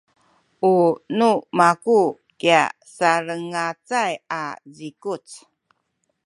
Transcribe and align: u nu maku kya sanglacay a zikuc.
u 0.71 0.73
nu 1.17 1.31
maku 1.57 1.99
kya 2.39 2.61
sanglacay 2.95 4.13
a 4.41 4.43
zikuc. 4.75 5.27